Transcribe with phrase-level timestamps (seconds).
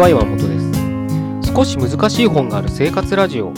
[0.00, 1.52] は岩本です。
[1.54, 3.52] 少し難しい本がある生活ラジオ。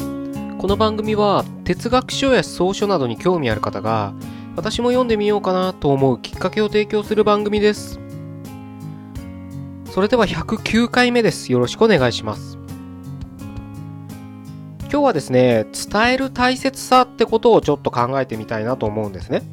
[0.58, 4.12] この番組は哲学書や草書などに興味ある方が
[4.56, 8.00] 私も読んでみようかなと思うきっかけを提供する番組です。
[9.92, 11.52] それでは109回目です。
[11.52, 12.58] よろしくお願いします。
[14.80, 19.44] 今日はですね伝える大切さってことをちょっと考えてみたいなと思うんですね。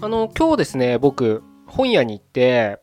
[0.00, 2.80] あの今日ですね僕本屋に行って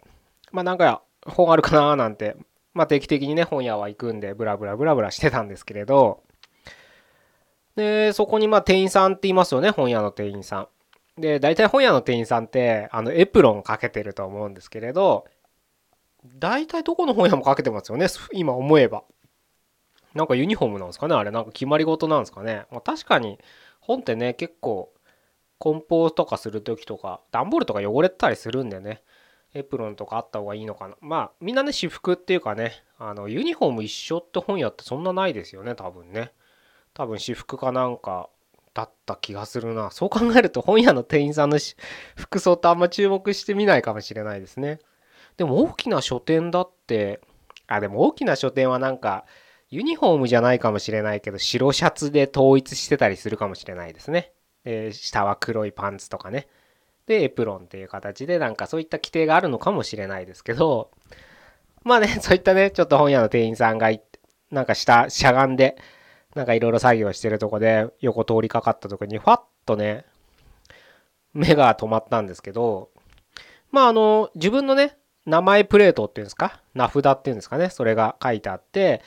[0.52, 2.36] まあなんか本あるかななんて、
[2.74, 6.24] まあ定期的にね、本屋は行くんで、ブラブラブラブラしてたんですけれど、
[7.76, 10.60] で、そこにまあ店員さんって言いますよね、本屋の店員さ
[11.18, 11.22] ん。
[11.22, 15.26] で、大体本屋の店員さんって、あの、エプロンかけてると思うんですけれど、
[16.38, 19.04] 大体どこの本屋もかけてますよね、今思えば。
[20.14, 22.66] なんかユニフォームなんですかねあれ、なんか決まり事なんですかね。
[22.72, 23.38] まあ、確かに、
[23.80, 24.92] 本ってね、結構、
[25.60, 29.02] 梱包とかする時とか、段ボールとか汚れたりするんでね、
[29.56, 30.96] エプロンとかあった方がいいのかな。
[31.00, 36.34] まあ、みんなね、私服っていうかね、あの、ユニフォーム一緒って本屋ってそんなないですよね、多分ね。
[36.94, 38.30] 多分私服かなんか
[38.74, 39.92] だった気がするな。
[39.92, 41.58] そう考えると本屋の店員さんの
[42.16, 44.80] 服装ってあんま注目してみないかもしれないですね。
[45.38, 47.22] でも大きな書店だって、
[47.68, 49.26] あ、でも大きな書店はなんか、
[49.70, 54.34] ユニフォームじゃないかもしれないけど、白シャツで統一してたりするかもしれないですね。
[54.66, 56.48] で、下は黒いパンツとかね。
[57.08, 60.92] で、エプロンっていう形で、なんかそういった規定があるのかもしれないですけど、
[61.84, 63.90] まあね、 そういったね、ちょっと本屋の店員さんが、
[64.52, 65.78] なんか下、しゃがんで、
[66.36, 70.06] なんかいろいろ作業してるとこで、横通りかかった時に、ファッとね、
[71.34, 72.90] 目が止まったんですけど、
[73.72, 79.02] まああの、自分のね、名前プレートっていうんですか、名札っていうんですかね、それが書いてあって、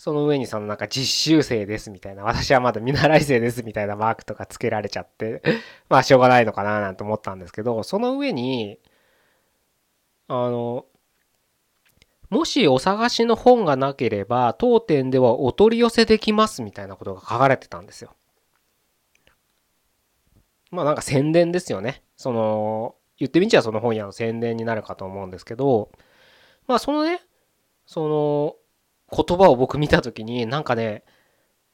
[0.00, 5.42] その上にそのなんか実習生ですみたいな、私はまだ見習い生ですみたいなマークとかつけられちゃって
[5.90, 8.78] まあしょうがないのかななんて思ったんですけど、その上に、
[10.26, 10.86] あの、
[12.30, 18.14] もしお探しの本がなければ、当店ではお取り寄せできますみたいなことが書かれてたんですよ。
[20.70, 22.02] まあなんか宣伝ですよね。
[22.16, 25.90] その、言ってみちゃその本屋の宣伝になるかと思うんですけど、
[26.66, 27.20] まあそのね、
[27.84, 28.56] その、
[29.12, 31.04] 言葉を僕見た時になんかね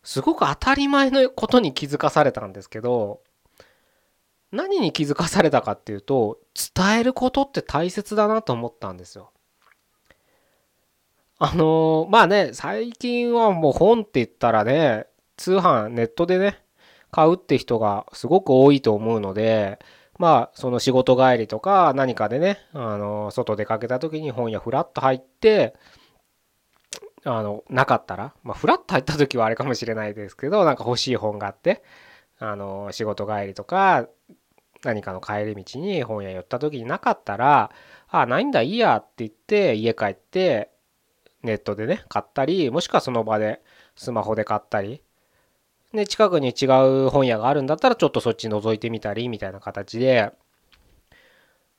[0.03, 3.21] すごく当たり前のことに気づかされたんですけど
[4.53, 6.39] 何に気づかされたかっていうと
[6.77, 9.33] 伝えることって大切だなと思ったんですよ。
[11.39, 16.59] あのー、まあね最近はもう本って言ったらね通販ネットでね
[17.11, 19.79] 買うって人がすごく多いと思うので
[20.19, 25.75] まあその仕事帰りとか何かでねあの外出かけた時に本屋フラッと入って
[27.29, 31.83] あの、なかったら、まあ、フラッと入った時はあれかもしれないですけど、なんか欲しい本があって、
[32.39, 34.07] あの、仕事帰りとか、
[34.85, 37.73] 何かの帰り道に本屋寄った時になかったら、
[38.09, 40.71] あ、ないんだ、いいやって言って、家帰って、
[41.43, 43.61] ネットでね、買ったり、もしくはその場で
[43.97, 45.03] スマホで買ったり、
[45.93, 46.67] で、近くに違
[47.07, 50.31] う本屋があるんだったら、ちょっとそっち覗いてみたり、みたいな形で、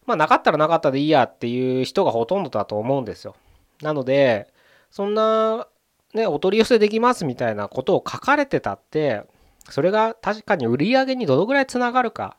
[0.05, 3.35] まあ、なかったらなかったでいいやっていう人がほとんどだと思うんですよ。
[3.81, 4.51] なので、
[4.89, 5.67] そんな、
[6.13, 9.23] ね、お取り寄せできますみたいなことを書かれてたって、
[9.69, 12.37] それが確かに売り上げにどのぐらいつながるか。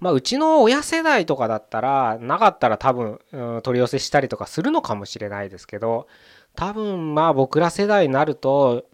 [0.00, 3.20] まあ、うちの親世代とかだったら、なかったら多分、
[3.62, 6.08] 取り寄せしたりとかするのかもしれないですけど、
[6.56, 8.86] 多分まあ僕ら世代になると、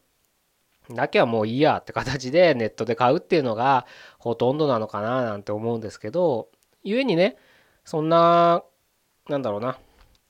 [0.89, 3.87] なきゃもういいやって形でネットで買うっていうのが
[4.19, 6.49] ほとんどなのかななんて思うんですけど、
[6.85, 7.37] 故にね、
[7.85, 8.63] そんな、
[9.29, 9.79] なんだろうな、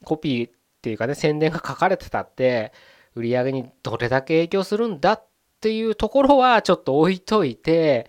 [0.04, 2.72] コピーっていうかね宣伝が書かれてたって
[3.14, 5.26] 売り上げにどれだけ影響するんだっ
[5.60, 8.08] ていうところはちょっと置いといて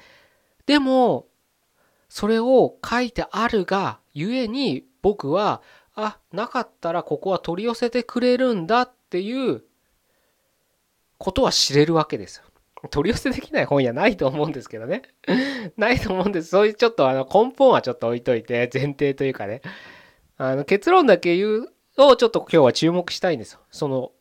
[0.66, 1.28] でも
[2.08, 5.62] それを書いてあるがゆえに僕は
[5.96, 9.64] あなかったらここは取り寄せてくれるんだっていう
[11.18, 12.46] ことは知れるわけですよ。
[12.90, 15.04] 取り寄せできない本屋ないと思うんですけどね。
[15.78, 16.50] ないと思うんです。
[16.50, 19.62] そういうちょっとあの根本はちょっと置いといて、前提というかね。
[20.38, 23.60] あの結論だけ言うをちょっと今日は注目したいんですよ。
[23.72, 24.12] その、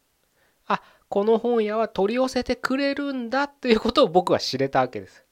[0.67, 5.25] あ、この本屋は取り寄せてくれるんだということを僕は知れたわけです。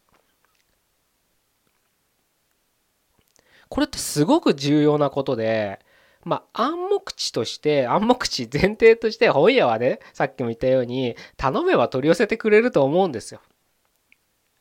[3.69, 5.81] これってすごく重要なことで、
[6.25, 13.40] まあ、暗黙知として、暗黙知前提として本屋はね、さっきも言ったように、頼めば取り寄せてくれると思うんですよ。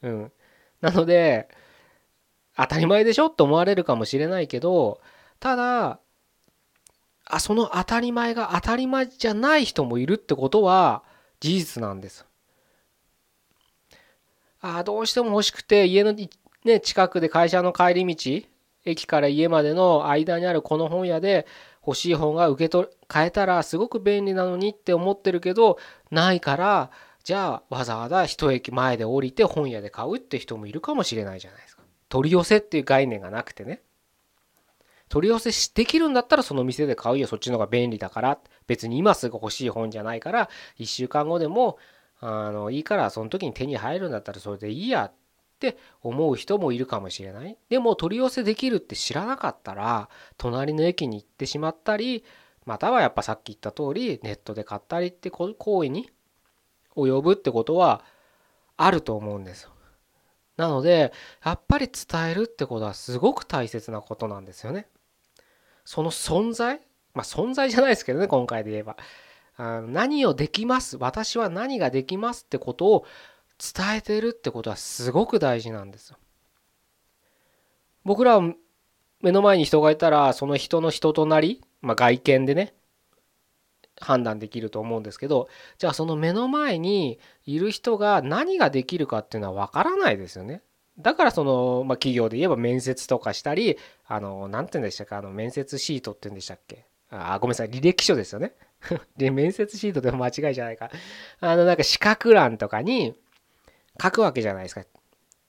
[0.04, 0.32] うん。
[0.82, 1.50] なので、
[2.56, 5.02] 当たり前でしょって思われるかもしれないけど、
[5.40, 6.00] ただ、
[7.30, 11.04] あその当たり前が当たり前じゃない人もいるってことは
[11.40, 12.26] 事実なんです。
[14.62, 18.48] あどうしても欲しくて家の、ね、近くで会社の帰り道
[18.86, 21.46] 駅から家までの間にあるこの本屋で
[21.86, 25.78] 欲しい本が受け取買えたらすごく便利なのにって思ってるけど
[26.12, 26.92] ないから
[27.24, 31.84] じゃあわざわざ一駅前で降りて本屋で買うって人もいるかもしれないじゃないですか。
[32.10, 33.82] 取り寄せっていう概念がなくてね。
[35.10, 38.40] 取り寄せできるんだったらその店で買うよそっちの方が便利だから。
[38.68, 41.78] 別に今すぐ欲しい本じゃないから1週間後でも
[42.20, 45.14] あのいいからその時に手に入るんだったらそれでいいやっ
[45.60, 47.58] て思う人もいるかもしれない。
[47.70, 52.24] でも取り寄せできるって知らなかったら隣の駅に行ってしまったり
[52.66, 56.10] またはやっぱさっき言った通りネットで買ったりって行為に
[56.96, 58.04] 及ぶってことは
[58.76, 59.72] あると思うんですよ。
[60.58, 61.14] なので
[61.46, 64.88] やっぱり伝えるってことはすごく大切なことなんですよね。
[65.88, 66.82] その存在？
[67.14, 68.98] まあ存在じゃないですけどね今回で言えば
[69.56, 70.98] あの何をできます？
[70.98, 73.06] 私は何ができますってことを
[73.58, 76.18] 伝えてるってことはすごく大事なんですよ。
[78.04, 78.54] 僕らは
[79.22, 82.74] 目の前に人がいたらその人の人となり、まあ、外見でね
[84.02, 85.48] 判断できると思うんですけど
[85.78, 90.64] じゃあその目の前にいる人が何ができるかっていうのは分からないですよね。
[91.00, 93.78] だからその、まあ、企業で言えば面接とかしたり、
[94.08, 96.86] あの、なんて言うんでしたか、あの、面接シートって言うんでしたっけ？
[97.12, 98.54] あ、ごめんなさい、履歴書ですよね。
[99.16, 100.90] で、面接シートでも間違いじゃないか。
[101.40, 103.16] あの、なんか資格欄とかに
[104.02, 104.84] 書くわけじゃないですか。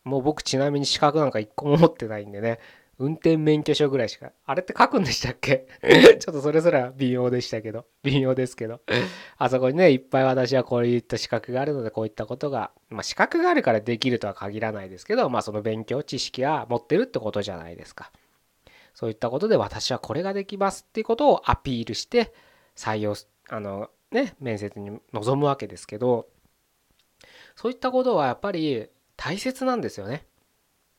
[0.05, 2.59] もう僕ちなみに資格なんか一個も持ってないんでね。
[2.99, 4.33] 運転免許証ぐらいしか。
[4.45, 5.67] あれって書くんでしたっけ？
[6.19, 7.87] ちょっとそれぞれは微妙でしたけど。
[8.03, 8.81] 微妙ですけど。
[9.37, 18.11] あそこにね、いっぱい私はこういった資格があるので、こういったことが、まあ資格があるからできるとは限らないですけど、まあその勉強、知識は持ってるってことじゃないですか。
[18.95, 22.33] そういったことで私はこれができますっていうことをアピールして
[22.75, 23.15] 採用、
[23.49, 26.27] あのね、面接に臨むわけですけど、
[27.55, 30.27] そういったことはやっぱり大切なんですよね。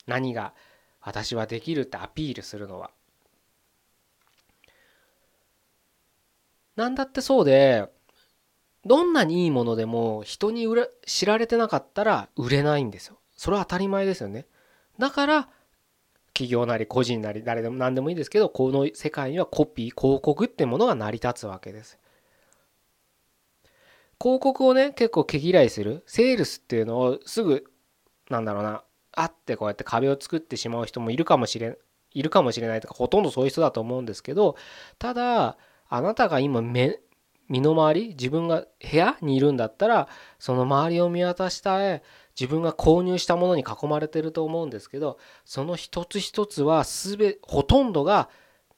[0.08, 0.54] 何が？
[1.02, 2.92] 私はできるってアピールするのは。
[6.76, 7.90] 何だってそうで
[8.86, 13.20] どんなにいいものでも人に売れ知られてなかったら売れないんですよ。
[13.36, 14.46] それは当たり前ですよね。
[14.98, 15.50] だから
[16.34, 22.00] 企業なり個人なり誰でも何でもいいですけどこの世界にはコピー広告ってものが成り立つわけです。
[24.22, 27.66] 広告をね結構毛嫌いするセールスっていうのをすぐ
[28.30, 31.78] なんだろうなあってこうやって壁を作ってしまう人もいるかもしれ
[32.12, 34.56] いるかもしれないとかほとんどそういう人だと思うんですけど
[34.98, 35.58] ただ
[35.90, 37.00] あなたが今目
[37.50, 40.08] 身の回り自分が部屋にいるんだったら
[40.38, 42.02] その周りを見渡したい
[42.40, 48.30] 自分が購入したものに囲まれてると思うんですけどその一つ一つは全ほとんどが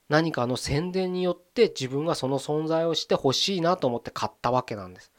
[0.10, 5.11] 何かの宣伝によって自分がその存在をしてほしいなと思って買ったわけなんです。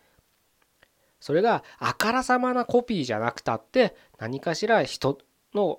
[1.23, 5.17] それがあからさまなコピーじゃなくたって何かしら人
[5.55, 5.79] の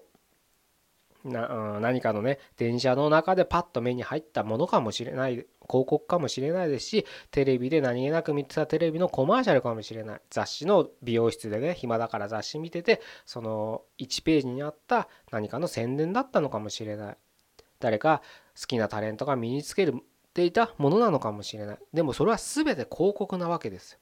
[1.25, 10.21] な何かのね電車の中でパッと目に入ったものかもしれない広告かもしれないですしテレビで何気なく見てたテレビのコマーシャルかもしれない。
[10.29, 17.17] 雑誌の美容室でね暇だから雑誌見ててその1ページにあった何かの宣伝だったのかもしれない。
[17.81, 18.21] 誰か
[18.57, 19.91] 好きなタレントが身につけ
[20.33, 21.77] ていたものなのかもしれない。
[21.93, 23.99] でもそれは全て広告なわけです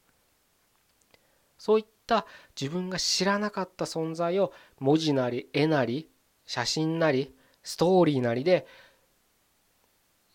[1.61, 2.25] そういった
[2.59, 6.09] 自分が知らなかった存在を文字なり絵なり
[6.47, 8.65] 写真なりストーリーなりで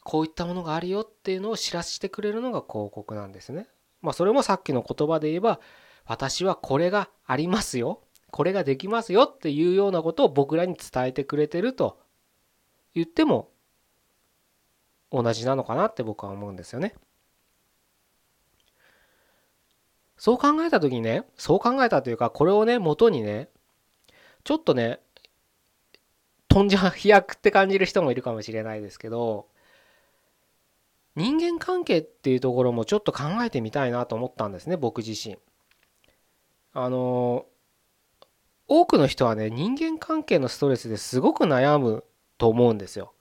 [0.05, 3.67] こういったものがあるよっていうのを知らせてくれるのが広告なんですね。
[4.03, 5.59] まあそれもさっきの言葉で言えば
[6.05, 11.99] 私はこれがありますよこれができますよっていうようなことを僕らに伝えてくれてると
[12.95, 13.51] 言っても
[15.11, 16.95] 同じなのかなって僕は思うんですよね。
[20.17, 23.49] そう考えた時にねそう考えたというかこれをね元にね
[24.45, 25.01] ちょっとね
[26.49, 29.47] 飛んじゃ飛躍って感じる人もいるかもしれないですけど
[31.17, 35.37] 人間関係っていうところもちょっと考えてみたいなと思ったんですね僕自身。
[36.73, 37.47] あの
[38.69, 42.05] 多くの人はね人間関係のストレスですごく悩む
[42.37, 43.15] と思うんですよ。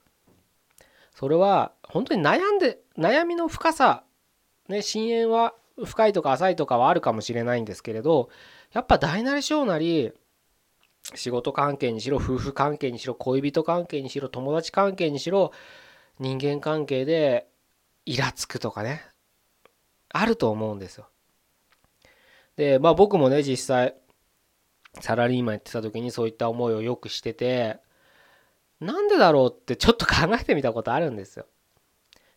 [1.14, 4.04] それは本当に悩んで悩みの深さ
[4.68, 8.30] ね深淵は深いとか浅いとかはあるかもしれないんですけれど
[8.72, 10.14] やっぱ大なり小なり
[11.14, 15.52] 仕事関係にしろ夫婦関係にしろ恋人関係にしろ友達関係にしろ
[16.20, 17.48] 人間関係で
[18.06, 19.06] イラつくとかね
[20.10, 21.08] あると思うんですよ。
[22.56, 23.96] でまあ僕もね実際
[25.02, 27.80] サラリーマンやってた時にそういった思いをよくしてて
[28.80, 31.46] なんでだろうってちょっと考えてみたことあるんですよ。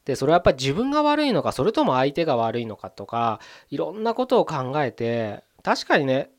[0.09, 6.31] でそれはやっぱり自分が悪いのかそれとも相手が悪いのかとかいろんなことを考えて確かにね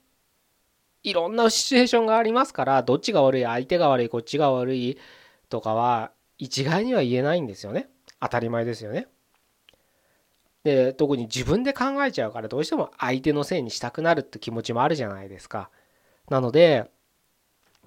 [1.04, 4.98] いろんなシチュエーションがありますからどっちが悪い相手が悪いこっちが悪い
[5.50, 9.08] とかは一概には言えないんですよね当たり前ですよね
[10.64, 15.70] で特に自分で考えちゃうからどうしても相手のせいにしたくなるって気持ちもあるじゃないですか。
[16.30, 16.90] なので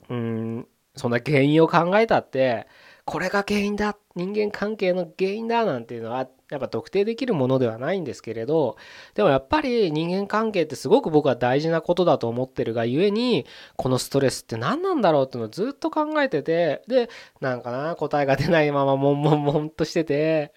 [0.09, 2.69] うんそんな原因を考えたって
[3.04, 3.97] これが原因だ。
[4.14, 8.76] 人間関係の原因だなんていうのはやっぱ特定できるものではないんですけれど
[9.14, 17.09] でもやっぱり人間関係ってすごく僕は大事なことだと思ってるがゆえにこのストレスって何なんだろうっていうのをずっと考えててで
[17.40, 20.52] なんかな答えが出ないままもんもんもんとしてて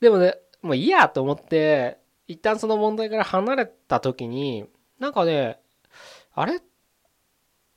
[0.00, 4.66] でもねもういいやと思って一旦その問題から離れた時に
[4.98, 5.60] なんかね
[6.34, 6.60] あれ？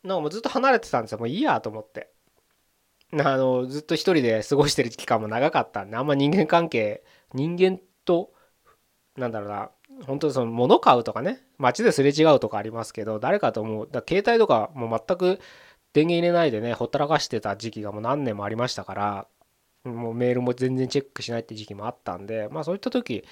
[0.03, 1.19] なんかもうずっと離れてたんですよ。
[1.19, 2.12] もういいやと思って。
[3.23, 7.03] あのずっと一人で過ごしてる期間も長かったんであんま人間関係
[7.33, 8.33] 人間と
[9.15, 9.71] なんだろうな
[10.07, 15.39] 本当にその物買うとかね街ですれ違うとかありますけど誰かと思うだ携帯とかもう全く
[15.93, 19.27] 電源入れないでねほったらかしてた時期がもう何年もありましたから
[19.83, 23.23] もうメールも全然チェックしないって時期もあったんでまあそういった時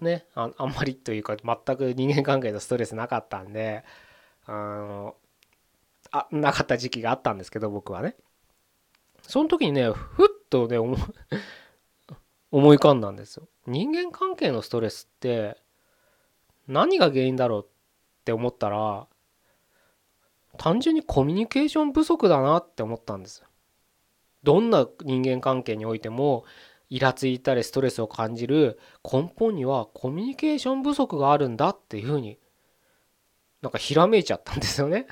[0.00, 3.84] ねああんまりというか全く人間関係のストレスなかったんで
[4.46, 5.16] あの
[6.10, 8.16] あなかった時期があったんですけど僕はね。
[9.26, 10.78] その時にねふっとね
[12.50, 13.48] 思い浮かんだんですよ。
[13.66, 15.56] 人間関係のストレスって
[16.68, 17.68] 何が原因だろうっ
[18.24, 19.06] て思ったら
[20.56, 23.44] 単純にコミュニケーション不足だなって思ったんです
[24.42, 26.44] どんな人間関係においても
[26.90, 32.38] イラついたりストレスを感じる根本にはコミュニケーション不足があるんだっていうふうに
[33.62, 35.06] なんかひらめいちゃったんですよね。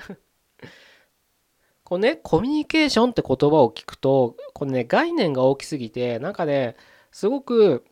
[1.93, 6.75] このねコミュニケーションって言葉を聞くとこのね概念が大きすぎてなんかね
[7.11, 7.85] すごく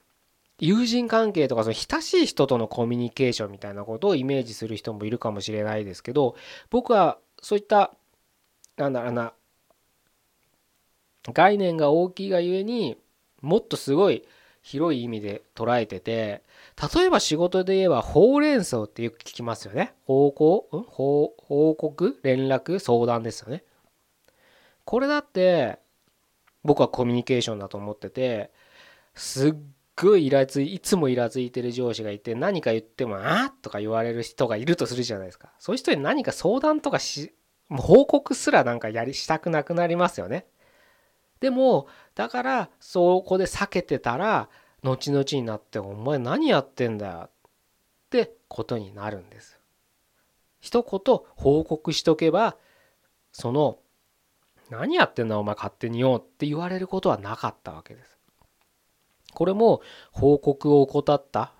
[0.59, 6.35] 友人関係とかその親しい人とのコミュニケーションみたいなことをイメージする人もいるかもしれないですけど
[6.71, 7.92] 僕はそういった
[8.78, 9.35] なんだろうな
[11.35, 12.97] 概念が大きいがゆえに
[13.42, 14.25] もっとすごい
[14.62, 16.42] 広い意味で捉えてて
[16.95, 19.92] 例えば仕事で言えばほうれん草ってよく聞きますよね。
[20.07, 20.87] 報告？
[20.88, 22.19] 報告？
[22.23, 22.78] 連絡？
[22.78, 23.62] 相談ですよね。
[24.84, 25.78] これだって
[26.64, 28.50] 僕はコミュニケーションだと思ってて
[29.14, 29.54] すっ
[29.96, 35.52] ごいイラついいつもイラついてる上司がいて何か言っても「あとか言われる人がいるとするじゃないですか。
[35.58, 37.34] そういう人に何か相談とかし
[37.70, 40.46] 報告すらなんかやりしたくなくなりますよね。
[41.40, 44.49] でもだからそこで避けてたら
[44.82, 47.30] 後々になって「お前何やってんだよ」っ
[48.10, 49.58] てことになるんです
[50.60, 52.56] 一言報告しとけば
[53.32, 53.78] その
[54.70, 58.18] 何やってんだお前勝手によって言われることはなかったわけです。
[59.34, 59.80] これも
[60.12, 61.52] 報告を怠った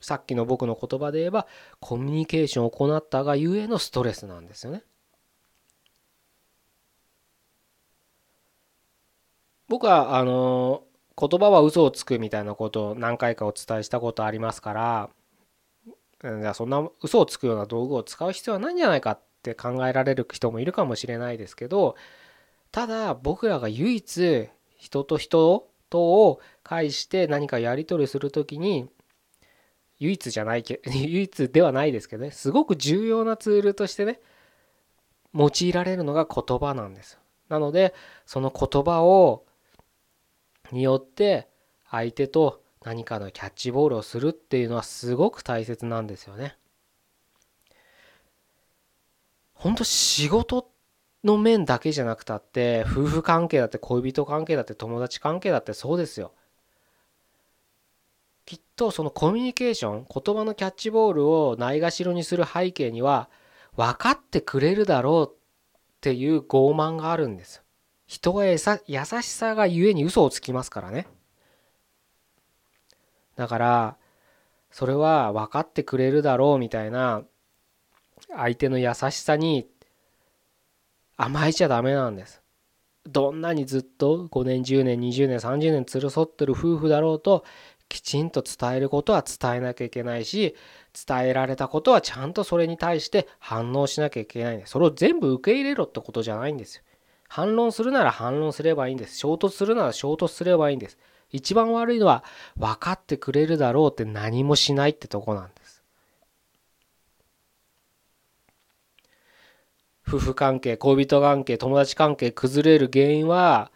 [0.00, 1.46] さっきの僕の言葉で言えば
[1.80, 4.82] コミュニケーションを行ったがゆえのストレスなんですよね。
[9.68, 10.84] 僕はあの
[11.18, 15.10] 言葉は嘘をつくみたいなことを何回かお伝えしたことありますから
[16.22, 19.20] じゃそんな嘘をつくような道具を使う必要はないんじゃないかっ
[19.50, 21.96] って考えられる人もいるかもしれないですけど
[22.72, 24.48] ただ僕らが唯一
[24.78, 28.88] 人と人とを介して何かやり取りする時に
[29.98, 34.20] 唯一じゃないけ 唯一ではないですけどねすごく重要なツールとしてね
[35.34, 39.44] 用いられるのが言葉なんですなのでその言葉を
[40.72, 41.48] によって
[41.90, 46.56] 相手と何かのキャッチボールをするっていうのはすごく大切なんですよね。
[49.54, 50.68] 本当仕事
[51.24, 56.32] の面だけじゃなくたって夫婦関係だって恋人関係だって友達関係だってそうですよ。
[58.44, 63.30] きっとそのコミュニケーション言葉のキャッチボールをないがしろにする背景には
[63.74, 65.36] 分かってくれるだろうっ
[66.02, 67.62] ていう傲慢があるんです。
[68.06, 71.06] 人は優しさがゆえに嘘をつきますからね。
[73.36, 73.96] だから
[74.70, 77.22] それは分かってくれるだろうみたいな
[78.36, 79.66] 相手の優しさに
[81.16, 82.42] 甘えちゃダメなんです。
[83.06, 87.44] どんなにずっと5年10年20年30年連れ添ってる夫婦だろうと
[87.88, 90.56] きちんと伝えることは伝えなきゃいけないし
[91.06, 94.70] 伝えられたことはちゃんとそれに対して反応しなきゃいけないんです。
[94.70, 96.82] それを全部受け入れろってことじゃないんですよ。
[97.28, 99.18] 反論するなら反論すればいいんです。
[99.18, 100.98] 衝突するなら衝突すればいいんです。
[101.30, 102.22] 一番悪いのは
[102.56, 105.63] 分かってくれるだろうって何もしないってとこなんです。
[110.06, 113.72] 夫婦関係、恋人関係、友達関係崩れる原因は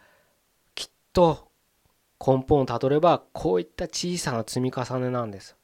[0.75, 1.49] きっと
[2.25, 5.55] 根本をたどればこういった小さな積み重ねなんです。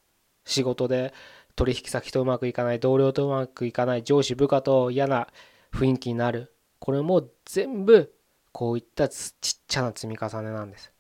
[0.46, 1.14] 仕事で
[1.56, 5.28] 取引先とうまくいかない、同僚とうまくいかない、上司部下と嫌な
[5.72, 6.54] 雰囲気になる。
[6.80, 8.14] これも全部
[8.52, 10.92] こういったちっちゃな積み重ねなんです。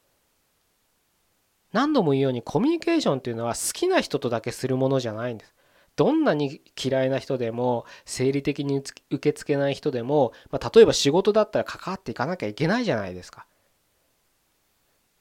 [1.71, 5.54] 何度も言うようにコミュニケーションっていうのは好きな人とだけするものじゃないんです。
[5.95, 13.45] どんなに嫌いな人でも生理的に受け付けない人でも、まあ、例えば仕事だったら関わっていかなきゃいけないじゃないですか。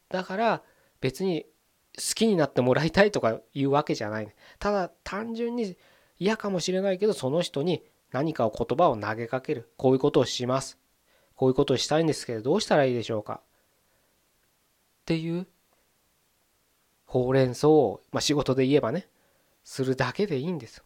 [0.09, 0.63] だから
[1.01, 1.47] 別に
[1.97, 4.29] 好きになってもらいたいとかいうわけじゃない。
[4.59, 5.77] ただ単純に
[6.19, 9.71] 嫌かもしれないけどその人に何かを言葉を投げかける。
[9.77, 10.79] こういうことをします。
[11.37, 13.41] こういうことをしたいんですけどどうしたらいいでしょうか
[15.03, 15.47] っていう
[17.07, 19.09] ほうれん草を、まあ、仕事で言えばね
[19.65, 20.85] するだけでいいんですよ。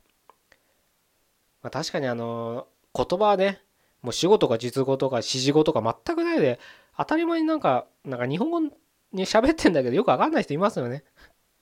[1.62, 3.60] まあ、確かにあの言葉はね
[4.00, 6.60] もう仕事か実語とか指示語とか全くないで
[6.96, 11.04] 当たり前になんかなんか日本語に喋ってんだけどよくわかんない人いますよね。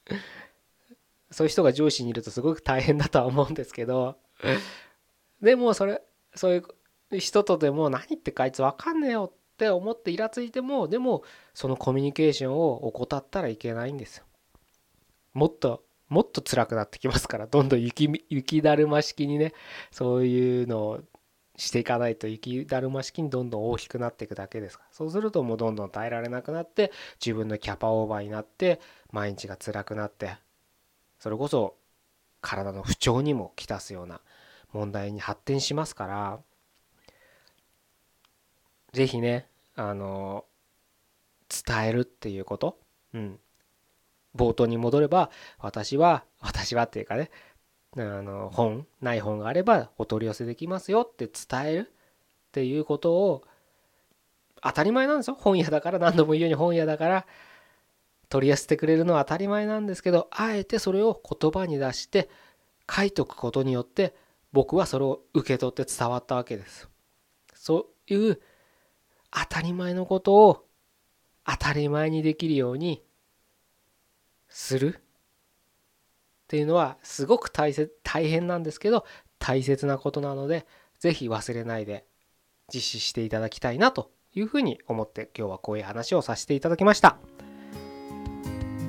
[1.30, 4.16] そういう人が上司にいるとすごく大変だとは思うんですけど
[5.42, 6.00] でもそれ
[6.34, 6.62] そうい
[7.10, 14.24] う人とでも何言ってかあいつわかんねえよって思ってイラついてもでもそのコミュニケーションを怠ったらいけないんですよ。
[15.34, 19.52] もっともっと辛くなってきますからどんどん雪 雪だるま式にね
[19.90, 21.00] そういうのを
[21.56, 24.90] していかないと雪だるま式にどんどん大きくなっていくだけですから。
[24.92, 26.92] そうするともうどんどん耐えられなくなって
[27.24, 30.36] 自分のキャパオーバーになって毎日が辛くなって
[31.18, 31.76] それこそ
[32.42, 34.20] 体の不調にもきたすような
[34.72, 36.40] 問題に発展しますから
[38.92, 40.44] 是非ねあの
[41.48, 42.78] 伝えるっていうこと。
[43.14, 43.40] うん。
[44.36, 47.30] 冒頭に戻れば私は私はっていうかね
[47.96, 51.92] あの本ない本があればお取り寄せできますよって伝える
[52.48, 53.42] っていうことを
[54.62, 55.36] 当たり前なんですよ。
[55.38, 57.26] 本屋だから何度も言うように本屋だから
[58.28, 62.28] 取り寄せてくれるのは当たり前なんですけどあえてそれを言葉に出して
[62.90, 64.14] 書いとくことによって
[64.52, 66.88] 僕はそれを受け取って伝わったわけです。
[67.54, 68.40] そういう
[69.30, 70.64] 当たり前のことを
[71.44, 73.02] 当たり前にできるように
[74.56, 74.94] する？
[74.94, 75.00] っ
[76.48, 79.04] ていうのはすごく大切大変なんですけど
[79.38, 80.66] 大切なことなので
[80.98, 82.06] 是非忘れないで
[82.72, 87.18] 実施していただきたいなというふうに思って今日はこういう話をさせていただきました。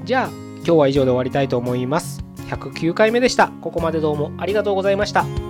[0.06, 2.24] じゃあ今日は以上で終わりたいと思います。
[2.50, 3.50] 109回目でした。
[3.62, 5.47] ここまでどうもありがとうございました。